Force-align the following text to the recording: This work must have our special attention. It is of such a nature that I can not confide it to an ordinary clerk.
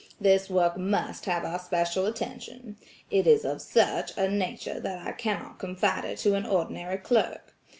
This 0.19 0.49
work 0.49 0.77
must 0.77 1.25
have 1.25 1.45
our 1.45 1.59
special 1.59 2.07
attention. 2.07 2.75
It 3.11 3.27
is 3.27 3.45
of 3.45 3.61
such 3.61 4.17
a 4.17 4.27
nature 4.27 4.79
that 4.79 5.05
I 5.07 5.11
can 5.11 5.43
not 5.43 5.59
confide 5.59 6.05
it 6.05 6.17
to 6.21 6.33
an 6.33 6.47
ordinary 6.47 6.97
clerk. 6.97 7.53